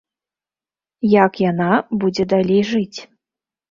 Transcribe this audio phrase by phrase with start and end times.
[1.23, 2.99] Як яна будзе далей жыць?